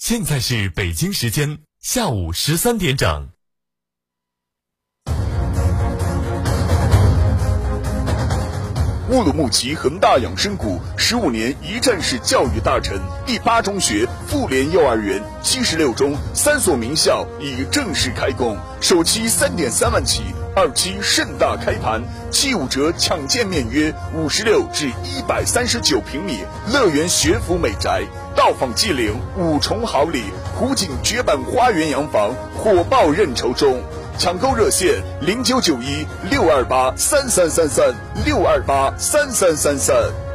[0.00, 3.28] 现在是北京时间下午十三点整。
[9.10, 20.22] 乌鲁木齐恒大养生谷十五年一站式教育大臣，第八中学、妇联幼儿园、七十六中三所名校已正式开工，首期三点三万起，
[20.54, 28.04] 二期盛大开盘，七五折抢建面约五十六至一百三十九平米，乐园学府美宅，
[28.36, 30.22] 到访即领五重好礼，
[30.54, 33.82] 湖景绝版花园洋房，火爆认筹中。
[34.20, 40.29] 抢购热线零九九一六二八三三三三六二八三三三三。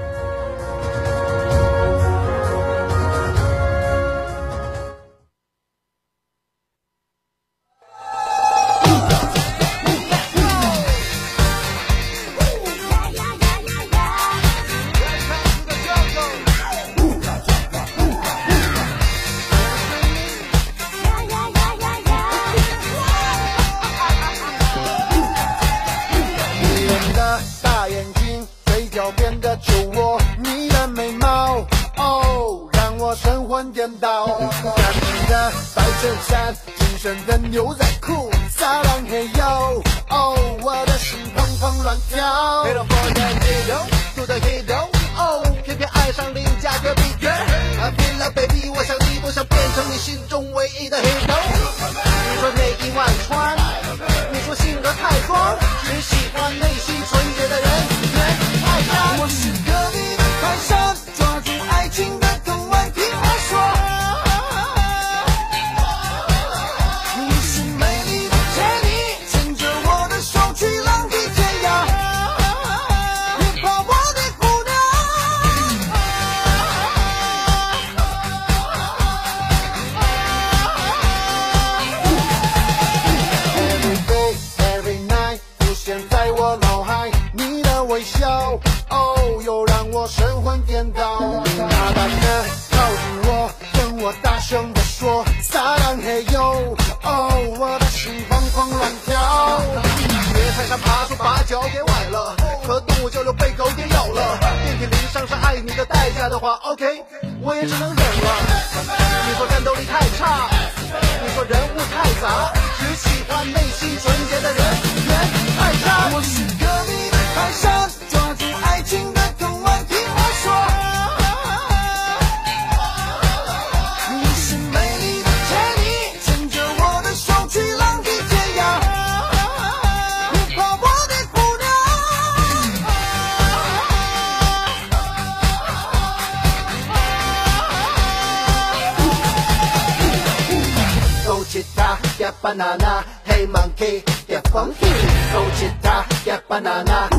[142.55, 144.87] banana，黑 monkey 点 funky，
[145.31, 147.09] 抽吉他点 banana。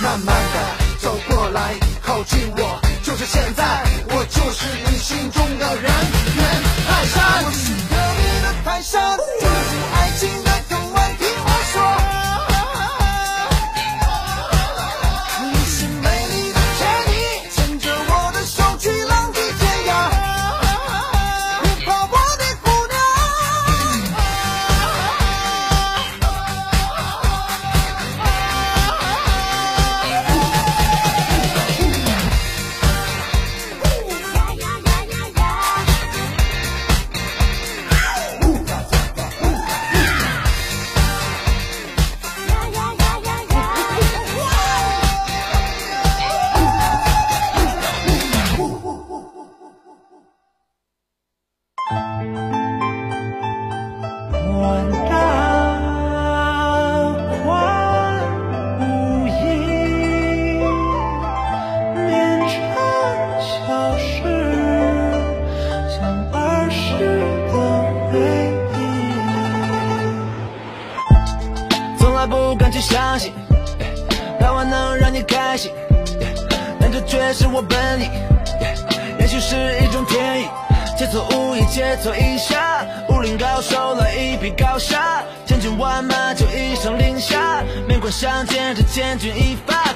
[0.00, 0.56] 慢慢的
[1.00, 6.44] 走过来，靠近我，就是现在，我就是你心中的人猿。
[6.86, 7.44] 泰山。
[7.44, 9.18] 我是隔壁的泰山，
[88.20, 89.94] 相见是千钧一发。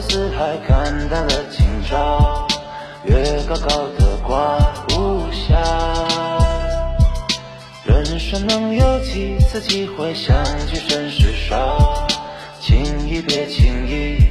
[0.00, 2.46] 四海看淡了今朝
[3.04, 4.56] 月高高的挂
[4.90, 5.56] 无暇。
[7.84, 12.06] 人生能有几次机会相聚甚是少
[12.60, 14.27] 情谊别轻易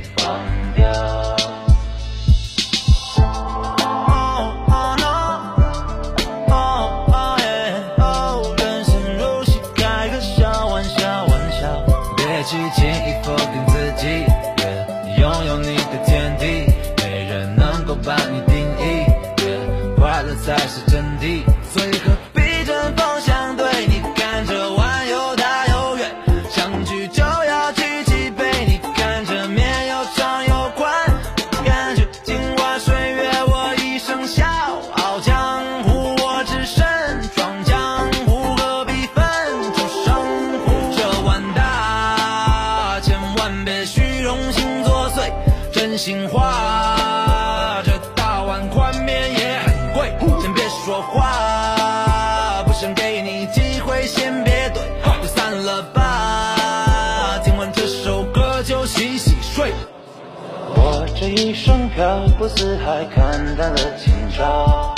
[61.30, 64.96] 一生漂泊四海看淡了今朝。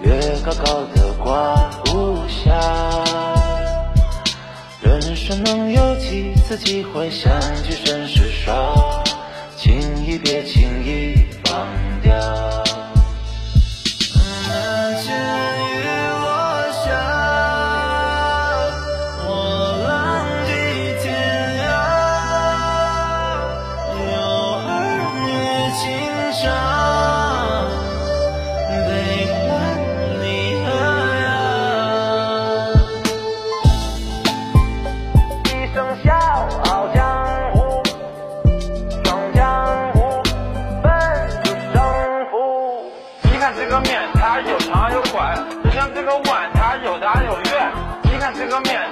[0.00, 3.04] 月高高的挂无暇。
[4.80, 9.04] 人生能有几次机会相聚甚是少。
[9.54, 10.45] 情谊别
[48.46, 48.85] Tengo miedo.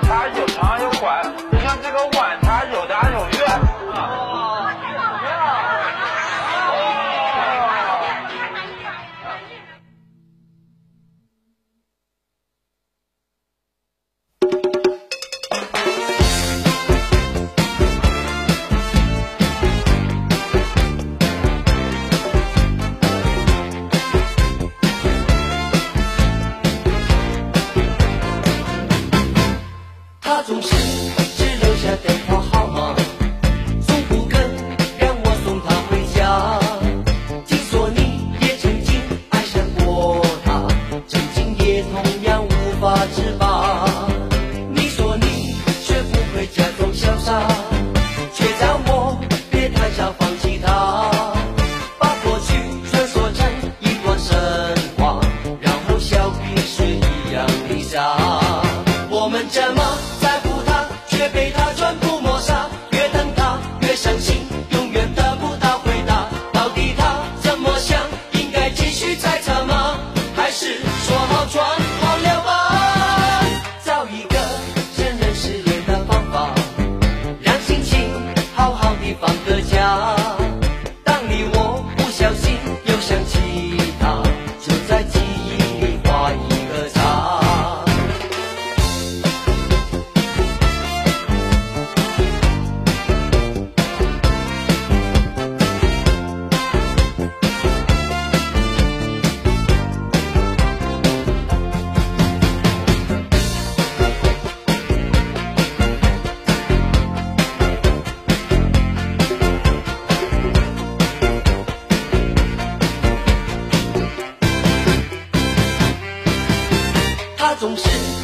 [117.64, 118.24] 总是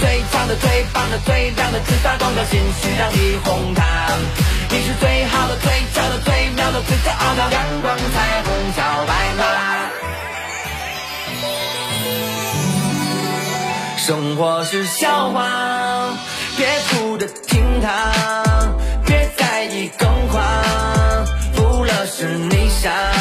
[0.00, 3.84] 最强的、最棒的、最亮的，最发光的心需要你哄堂。
[4.70, 9.44] 你是最好的、最俏的、最妙的、最骄傲的阳光彩虹小白马。
[13.96, 16.18] 生活是笑话，
[16.56, 18.12] 别哭着听它，
[19.06, 20.42] 别在意更狂，
[21.54, 23.13] 不了是你想。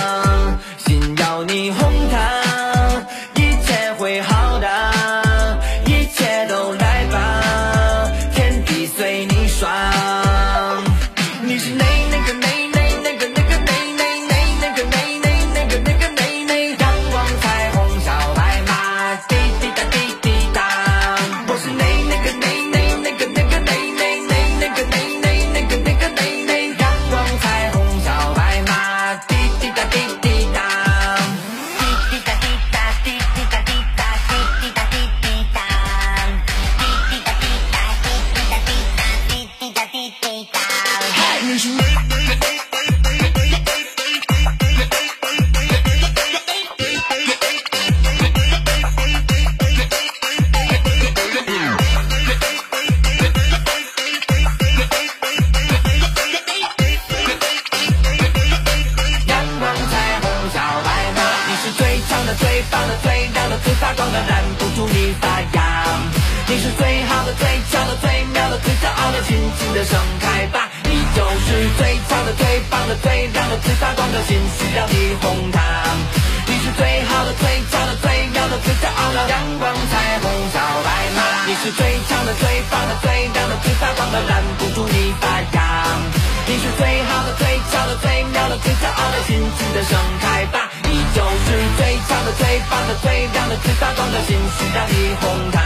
[88.63, 95.62] 最骄傲的尽情的盛开吧，你就是最强的、最棒的、最亮的、最发光的星，星下的红糖，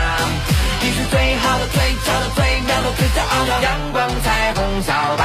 [0.81, 5.16] 你是最好的、最俏的、最妙的、最骄傲的阳光彩虹小。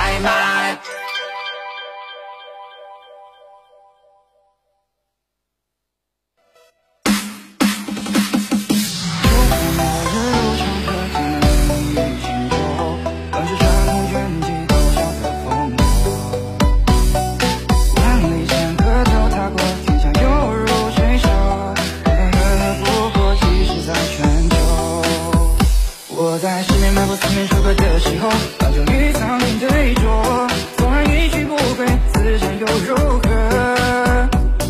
[27.15, 30.49] 四面楚歌的时候，把酒与苍天对酌。
[30.79, 34.29] 纵然一去不回，此生又如何？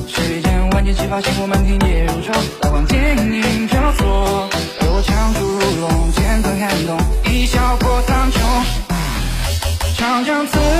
[0.08, 4.48] 世间万千奇发，星火，满天夜如昼，刀光剑影交错。
[4.80, 6.98] 而我枪出如龙，剑斩撼动，
[7.30, 8.36] 一笑破苍穹。
[9.96, 10.71] 长江自。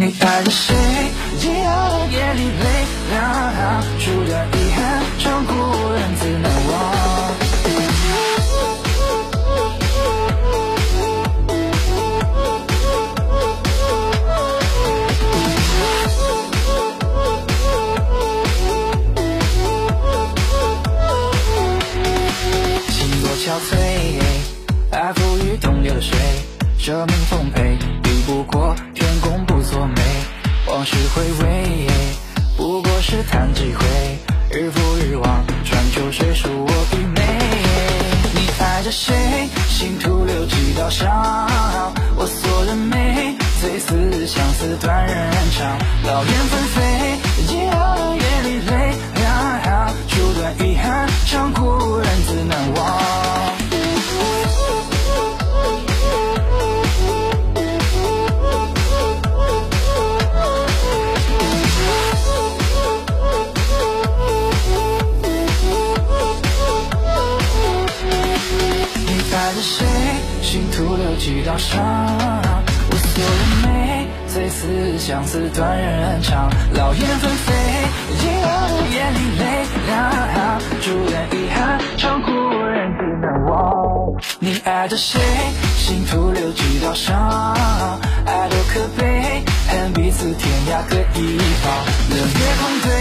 [0.00, 0.76] 你爱着谁？
[1.40, 3.18] 寂寥夜里泪两
[3.52, 5.52] 行，数点遗憾，长故
[5.92, 6.72] 人自难忘。
[22.88, 23.74] 心多憔悴，
[24.92, 26.16] 爱付与东流的水，
[26.78, 27.16] 生命
[31.18, 31.86] 回味，
[32.56, 33.84] 不过是叹几回，
[34.52, 37.20] 日复日望，穿秋水，恕我愚昧。
[38.34, 39.16] 你爱着谁？
[39.68, 41.10] 心徒留几道伤，
[42.14, 46.82] 我锁着眉，最似相思断人肠，老燕纷飞，
[47.48, 51.87] 寂寥的夜里泪两行，处断遗憾，长故
[74.68, 76.50] 思相思断人肠。
[76.74, 77.54] 老燕纷飞，
[78.20, 78.46] 寂寥
[78.92, 82.30] 夜里泪两行，注定遗憾，长故
[82.66, 84.14] 人自难忘。
[84.40, 85.18] 你爱着谁？
[85.78, 87.56] 心徒留几道伤。
[88.26, 91.72] 爱多可悲，恨彼此天涯各一方。
[92.10, 92.92] 冷月空对，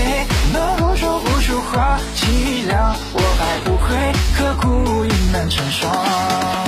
[0.53, 1.99] 能否说不出话？
[2.15, 6.66] 凄凉，我爱不悔，刻骨已难成双。